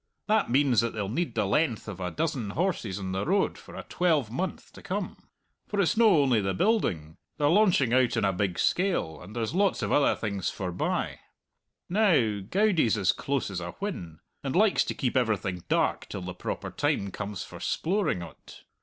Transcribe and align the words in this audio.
That 0.27 0.49
means 0.49 0.81
that 0.81 0.93
they'll 0.95 1.07
need 1.09 1.35
the 1.35 1.45
length 1.45 1.87
of 1.87 1.99
a 1.99 2.09
dozen 2.09 2.49
horses 2.49 2.97
on 2.97 3.11
the 3.11 3.23
road 3.23 3.55
for 3.59 3.75
a 3.75 3.83
twelvemonth 3.83 4.73
to 4.73 4.81
come; 4.81 5.15
for 5.67 5.79
it's 5.79 5.95
no 5.95 6.23
only 6.23 6.41
the 6.41 6.55
building 6.55 7.17
they're 7.37 7.47
launching 7.49 7.93
out 7.93 8.17
on 8.17 8.25
a 8.25 8.33
big 8.33 8.57
scale, 8.57 9.21
and 9.21 9.35
there's 9.35 9.53
lots 9.53 9.83
of 9.83 9.91
other 9.91 10.15
things 10.15 10.49
forbye. 10.49 11.19
Now, 11.87 12.39
Goudie's 12.39 12.97
as 12.97 13.11
close 13.11 13.51
as 13.51 13.59
a 13.59 13.73
whin, 13.73 14.21
and 14.43 14.55
likes 14.55 14.83
to 14.85 14.95
keep 14.95 15.15
everything 15.15 15.65
dark 15.69 16.07
till 16.09 16.21
the 16.23 16.33
proper 16.33 16.71
time 16.71 17.11
comes 17.11 17.43
for 17.43 17.59
sploring 17.59 18.23
o't. 18.27 18.63